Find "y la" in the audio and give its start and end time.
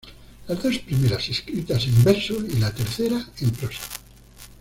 2.49-2.73